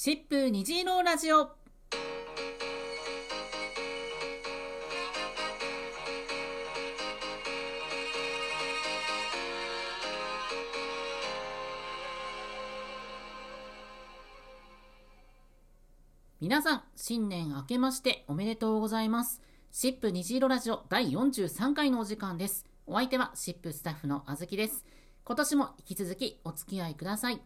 [0.00, 1.48] シップ虹色ラジオ
[16.40, 19.42] 皆さん、新年明けましておめでとうございます。
[19.72, 22.66] シップ虹色ラジオ第43回のお時間です。
[22.86, 24.84] お相手はシップスタッフのあずきです。
[25.24, 27.40] 今年も引き続きお付き合いください。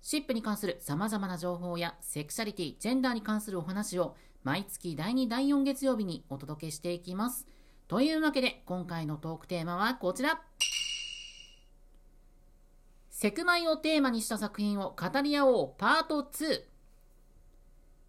[0.00, 7.46] シップに関する様々な情報やセクシャリティ、ジェンダーに関するお話を毎月第2、第4月曜日にお届けしていきます。
[7.88, 10.42] というわけで今回のトークテーマはこちら。
[13.10, 16.62] セクマイをテーマにした作品を語り合おうパート2。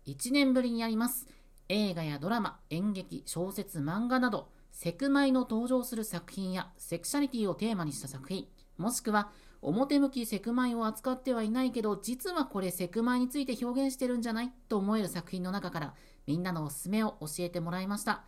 [0.06, 1.28] 1年ぶりにやります。
[1.68, 8.48] 映画やドラマ、演劇、小説、漫画など、セクマイの登場する作品やセクシャリティをテーマにした作品、
[8.78, 9.32] もしくは
[9.62, 15.94] 表向きセクマイを扱ってはいないけど、実はこれセクマイについて表現してるんじゃないと思える作品の中から
[16.26, 18.24] みんなのおすすめを教えてもらいました。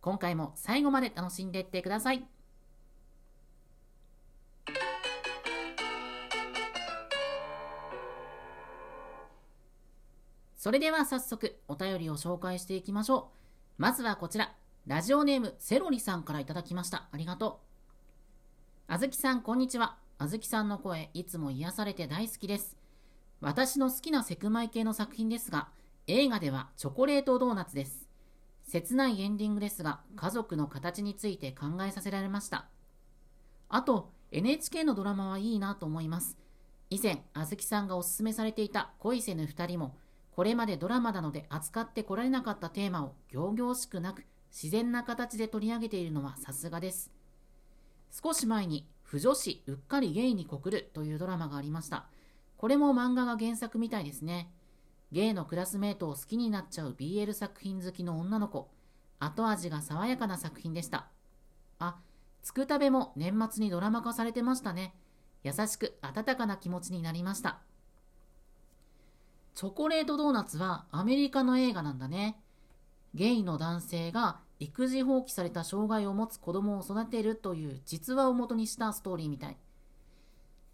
[0.00, 2.26] 今回も最後まで楽しんでいってください。
[10.56, 13.30] それでは早速お便りを紹介していきましょ
[13.78, 13.82] う。
[13.82, 14.54] まずはこちら、
[14.86, 17.08] ラジオネームセロリさんからいただきました。
[17.10, 17.60] ありがと
[18.88, 18.92] う。
[18.92, 20.03] あずきさん、こんにちは。
[20.18, 22.76] あずきさんの声、いつも癒されて大好きです。
[23.40, 25.68] 私の好きなセクマイ系の作品ですが、
[26.06, 28.08] 映画ではチョコレートドーナツです。
[28.62, 32.68] 切ないエンディングですが、家族の形について考えさせられました。
[33.68, 36.38] あと、NHK のドラマはいいなと思います。
[36.90, 39.96] 以前、あずきさんがおすすめされていた恋せぬ二人も、
[40.30, 47.12] これまでドラマなので扱ってこられなかったテーマを仰々しくなく自然な形で取り上げているのはさすがです。
[48.10, 52.06] 少し前に、不女子うっかりゲイに告るというドラマがありました。
[52.56, 54.50] これも漫画が原作みたいですね。
[55.12, 58.72] ゲイのクラスメートを好きになっちゃう BL 作品好きの女の子。
[59.20, 61.06] 後味が爽やかな作品でした。
[61.78, 61.98] あ、
[62.42, 64.96] つくたべも年末にドラマ化されてましたね。
[65.44, 67.60] 優しく温かな気持ちになりました。
[69.54, 72.42] チョコレートドーナツはアメリカの映画なんだね。
[73.14, 79.56] ゲイの男性が育児放棄された障害を持つ子供を育てるという実話を元にしたストーリーみたい。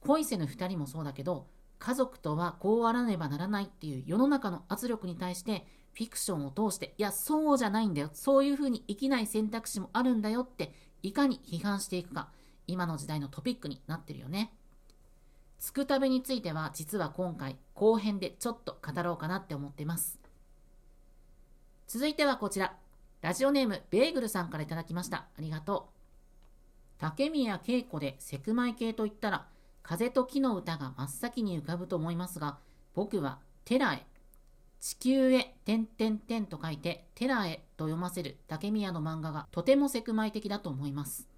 [0.00, 1.46] 恋せぬ2人もそうだけど、
[1.78, 8.10] 家族とはこうあらねばならないっていう世の中の圧力に対してフィクションを通して、いや、そうじゃないんだよ。
[8.12, 12.30] そういうふうに生きない選択肢もあるんだよって、いかに批判していくか、
[12.66, 14.52] 今の時代のトピックになってるよね。
[15.58, 20.18] つくたべについては実は今回後編でちょっと語ろうかなって思ってます。
[21.86, 22.79] 続いてはこちら。
[23.22, 25.26] ラジオネームベーグルさんから頂きました。
[25.36, 26.00] ありがとう。
[26.98, 29.46] 竹宮恵子でセクマイ系と言ったら、
[29.82, 32.58] 風と木の歌が真っ先に浮かぶと思いますが、
[32.94, 34.06] 僕はテラへ、
[34.80, 41.28] 地球へ、点点点と書いて、テラへと読ませる竹宮の漫画がとてもセクマイ的だと思います。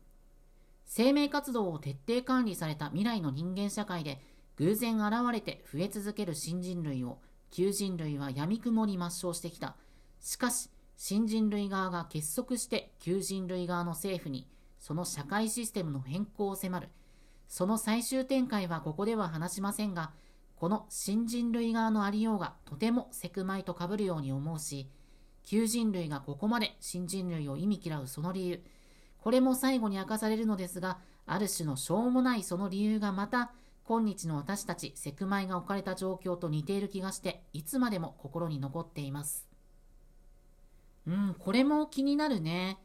[0.84, 4.20] 生命活動を徹底管理された未来の人間社会で
[4.56, 7.18] 偶然現れて増え続ける新人類を
[7.50, 9.74] 旧人類は闇雲に抹消してきた。
[10.20, 10.68] しかし、
[11.04, 14.46] 新人類側が結束して旧人類側の政府に
[14.78, 16.90] その社会システムの変更を迫る。
[17.48, 20.12] その最終展開はここでは話しませんが、
[20.54, 24.88] この新人類側のありようがとてもセクマイと被るように思うし、
[25.42, 28.62] 旧人類がここまで新人類を意味嫌うその理由、
[29.18, 33.50] これも最後に明かされるのですが、ある種のしょうもないその理由がまた、
[33.82, 39.51] 今日の私たちセクマイが置かれた状況と似ている気がして、いつまでも心に残っています。
[41.06, 42.78] うん、これも気になるね。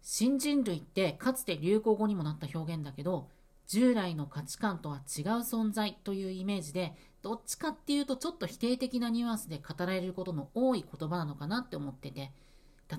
[0.00, 3.28] 新人類ってかつて流行語にもなった表現だけど、
[3.66, 12.32] 従来の価値観とは違う存在というイメージで、どっちかっていうとちょっと否定的なニュアンスで語られることの多い言葉なのかなって思ってて、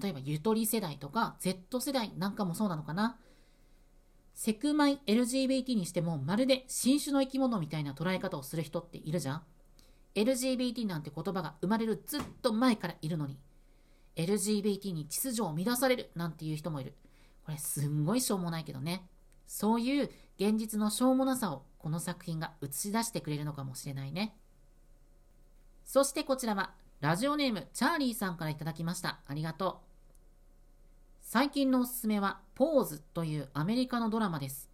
[0.02, 3.18] 例えばゆとり世代とか Z 世代なんかもそうなのかな。
[4.34, 9.44] セクマイ LGBT にしてもまるで新種の生き物みたいな捉え方をする人っているじゃん
[10.16, 13.38] ?LGBT なんて言葉が生まれるずっと前からいるのに、
[14.16, 16.96] LGBT に秩序を乱されるなんていう人もいる。
[17.46, 19.08] これすんごいしょうもないけどね。
[19.48, 24.38] そういう現実のしょうもなさをこの作品が映し出してくれるのかもしれないね。
[25.86, 26.74] そしてこちらは
[27.04, 29.20] ラジオネーム、チャーリーさんから頂きました。
[29.28, 29.94] ありがとう。
[31.22, 34.70] 最近のおすすめは、ポーズというアメリカのドラマです。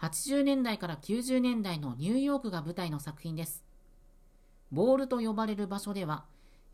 [0.00, 3.64] 80年代から90年代のニューヨークが舞台の作品です。
[4.70, 6.26] ボールと呼ばれる場所では、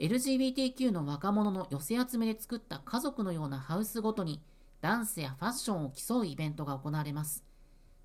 [0.02, 4.43] LGBTQ の若者の寄せ集めで作った家族のようなハウスごとに、
[4.81, 7.44] ダンスやファッションを競うイベントが行われます。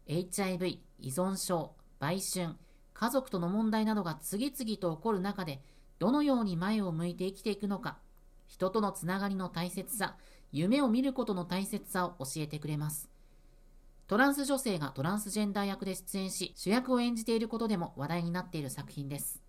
[0.08, 2.56] HIV、依存症、売春、
[2.94, 5.60] 家族との問題などが次々と起こる中で、
[5.98, 7.98] どのように前を向いて生きていくのか、
[8.46, 10.18] 人とのつながりの大切さ、
[10.52, 13.10] 夢を見ることの大切さを教えてくれます。
[14.06, 19.47] トランス女性がトランスジェンダー役で出演し、主役を演じていることでも話題になっている作品です。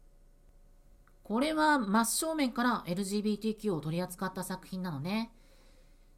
[1.28, 5.30] これは真正面から LGBTQ を取り扱った作品なのね。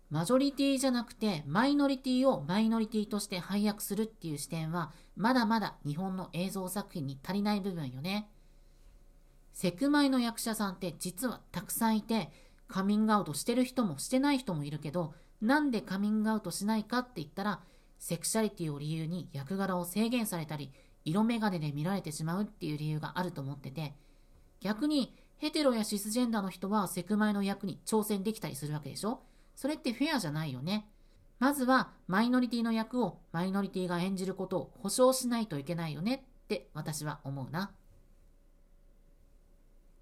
[0.09, 8.31] マジョリティじゃなくてマイノリティをマイノリティとして配役するっていう視点はまだまだ日本の映像作品に足りない部分よね。
[9.53, 12.31] セクマイの役者さんって実はたくさんいて
[12.69, 17.61] カミングアウトしてる人もしてない人もいるけどなんでカミングアウトしないかって言ったら
[17.99, 20.71] セクシャリティを理由に役柄を制限されたり
[21.05, 23.93] 色眼鏡で見られてしまうっていう理由があると思ってて
[24.61, 29.21] 逆にヘテロやシスジェンダーの人はセクマイの役に挑戦できたりするわけでしょ？
[29.57, 30.89] それってフェアじゃないよね。
[31.39, 37.71] まずはマイノリティの役をマイノリティが演じることを保証しないといけないよねって私は思うな。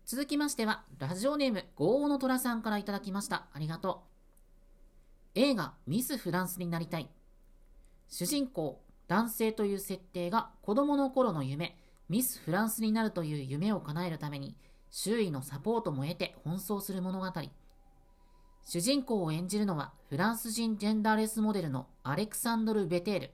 [0.04, 3.46] 続きましては、ラジオネーム、豪王の虎さんからいただきました。
[3.52, 4.04] ありがと
[5.36, 5.38] う。
[5.38, 7.10] 映画、ミス・フランスになりたい。
[8.08, 11.78] 主人公、男性という設定が子供の頃の夢、
[12.08, 14.56] ミス・フランスになるという夢を叶えるために、
[14.90, 17.26] 周囲のサポートも得て奔走する物語。
[18.64, 23.30] 主人公を演じるのはフランス人ジェンダーレスモデルのアレクサンドル・ベテール。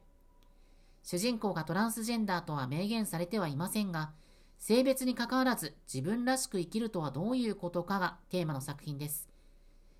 [1.02, 4.12] 主人公がトランスジェンダーとは明言されてはいませんが、
[4.58, 9.28] 性別に関わらず自分らしく生きるとはどういうことかがテーマの作品です。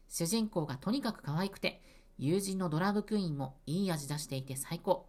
[0.08, 1.82] 主人公がとにかく可愛くて、
[2.18, 5.06] 友人のドラッグクイーンもいい味出していて最高。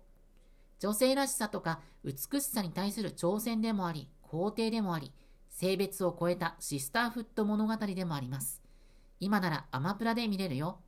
[0.80, 5.12] 女性らしさとか美しさに対する挑戦でもあり、肯定でもあり、
[5.50, 8.62] 性別を超えたシスターフット物語でもあります。
[9.20, 10.80] 今ならアマプラで見れるよ。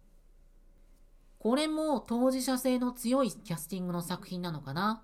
[1.40, 5.04] これも当事者性の強いキャスティングの作品なのかな？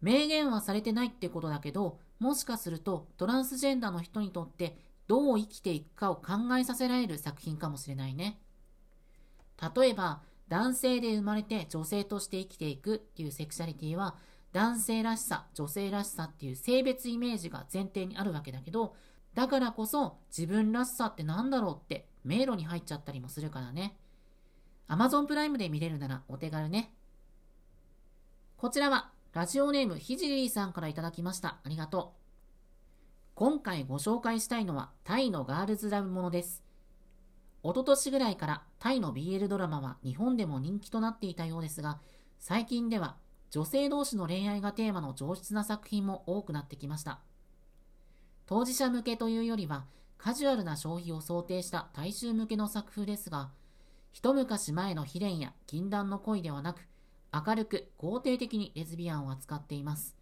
[0.00, 8.40] 明言はされてないってことだけど、もしかするとトランスジェンダーの人にとってどう生きていくかを考えさせられる作品かもしれないね。
[9.76, 14.16] 例えば、男性で生まれて女性として生きていくっていうセクシャリティは、
[14.52, 18.96] 男性らしさ、女性らしさっていう性別イメージが前提にあるわけだけど、
[19.32, 23.96] だからこそ自分らしさって何だろうって迷路に入っちゃったりもするからね。
[24.88, 26.92] Amazon プライムで見れるならお手軽ね。
[28.56, 31.60] こちらはラジオネームひじりーさんからいただきました。
[31.62, 32.20] ありがとう。
[33.36, 36.64] 今回ご紹介したいのはタイのガールズラブものです。
[37.62, 42.00] 一昨年ぐらいからタイの BL ドラマは日本でも人気となっていたようですが、
[42.38, 43.16] 最近では
[43.50, 47.20] 女性同士の恋愛がテーマの上質な作品も多くなってきました。
[48.46, 49.84] 当事者向けというよりは
[50.16, 53.50] カジュアルな消費を想定した大衆向けの作風ですが、
[54.12, 56.88] 一昔前の悲恋や禁断の恋ではなく、
[57.32, 60.16] 明るく肯定的にレズビアンを扱っています。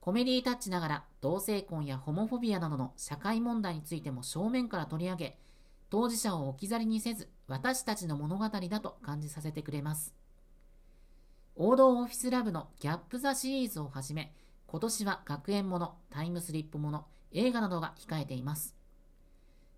[0.00, 5.38] コメディータッチながら同性婚やホモフォビアなどの社会問題についても正面から取り上げ、
[5.90, 10.14] 当事者を置き去りにせず、私たちの物語だと感じさせてくれます。
[11.56, 14.32] 王道オフィスラブのギャップ・ザ・シリーズをはじめ、
[14.68, 18.76] 今年は学園もの、タイムスリップもの、映画などが控えています。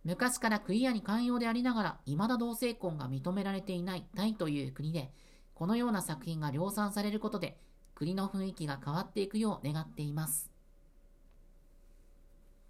[0.04, 5.10] 昔からクイアに寛容でありながら、未だ同性婚が認められていないタイという国で、
[5.54, 7.58] このような作品が量産されることで、
[7.94, 10.50] 国の雰囲気が変わっていくよう願っています。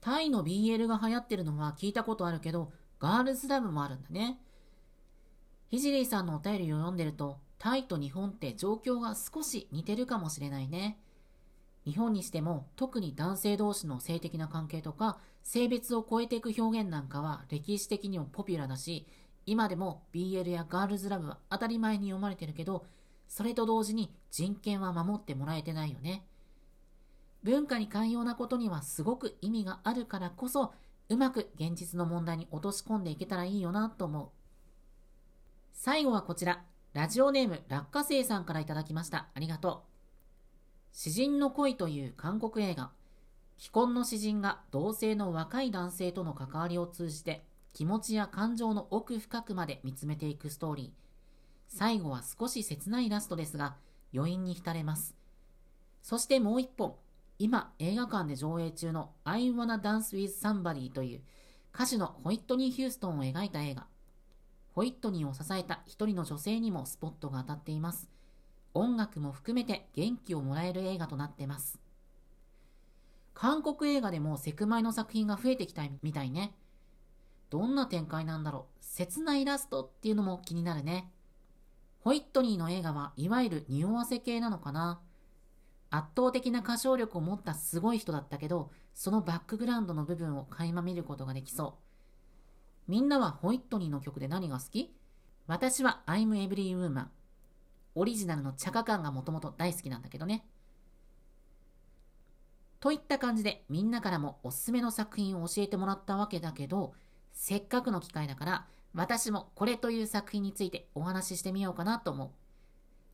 [0.01, 4.39] タイの BL が流行ってるのは聞いたことあるけど、ガールズラブもあるんだね。
[5.67, 11.01] ひじりーさんのお便りを読んでると、タイと日本って状況が少し似てるかもしれないね。
[11.85, 19.05] 日本にしても特に男性同士の性的な関係とか性別を超えていく表現なんかは歴史的にもポピュラーだし
[19.47, 22.87] 今でも BL やガールズラブは当たり前に読まれてるけど
[23.27, 26.25] それと同時に人権は守ってもらえてないよね
[27.43, 30.73] 文化に寛容なことにはすごく意味があるからこそ
[31.13, 34.29] うまく現実の問題に落とし込んでいけたらいいよなと思う
[35.73, 39.93] 最後はこちらラジオネーム落花生さんからいただきましたありがとう
[40.95, 42.91] 詩人の恋という韓国映画。
[43.59, 47.43] 既婚の詩人が同性の若い男性との関わりを通じて
[47.73, 50.91] 気持ちや感情の奥深くまで見つめていくストーリー。
[51.69, 53.77] 最後は少し切ないラストですが
[54.15, 55.17] 余韻に浸れます。
[56.03, 56.97] そしてもう一本、
[57.43, 61.23] 今映画館で上映中の I Wanna Dance with Somebody という
[61.75, 63.89] 歌手のホイットニー・ヒューストンを描いた映画。
[64.75, 68.09] ホイットニーを支えた一人の女性にもスポットが当たっています。
[68.75, 71.81] 音楽も含めて元気をもらえる映画となってます。
[73.35, 76.55] 韓国映画でもセクマイの作品が増えてきたみたいね。
[77.51, 78.85] どんな展開なんだろう。
[78.85, 81.11] 切ないラストっていうのも気になるね。
[82.03, 85.01] ホイットニーの映画はいわゆる匂わせ系なのかな。
[85.93, 91.77] 圧倒的な歌唱力を持ったすごい人だったけど、そのバックグラウンドの部分を垣間見ることができそ
[92.89, 92.91] う。
[92.91, 94.97] みんなはホイットニーの曲で何が好き？
[95.47, 97.09] 私は I'm Every Woman。
[97.95, 100.47] オリジナルのチャカ感がもともと大好きなんだけどね。
[102.81, 106.95] といった感じでみんなからもおすすめの作品を教えてもらったわけだけど、
[107.35, 112.31] せっかくの機会だから私もこれという作品についてお話ししてみようかなと思う。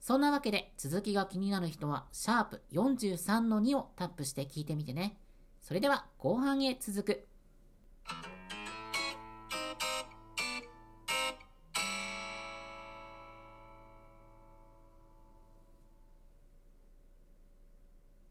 [0.01, 5.19] そんなわけで続きが気になる人は、シャープ43の2をタップして聞いてみてね。
[5.61, 8.38] それでは後半へ続く。